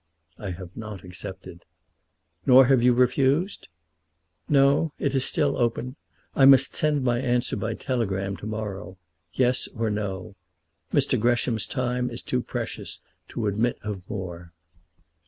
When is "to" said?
8.37-8.47, 13.27-13.45